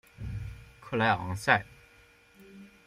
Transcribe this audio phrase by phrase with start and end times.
[0.81, 1.63] 克雷昂塞。